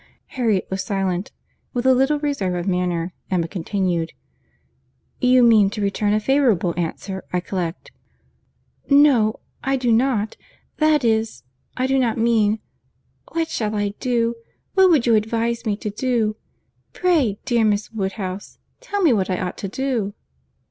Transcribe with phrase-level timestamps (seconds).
[0.29, 1.31] Harriet was silent.
[1.75, 4.13] With a little reserve of manner, Emma continued:
[5.19, 7.91] "You mean to return a favourable answer, I collect."
[8.89, 10.37] "No, I do not;
[10.77, 11.43] that is,
[11.77, 14.33] I do not mean—What shall I do?
[14.73, 16.35] What would you advise me to do?
[16.93, 20.15] Pray, dear Miss Woodhouse, tell me what I ought to do."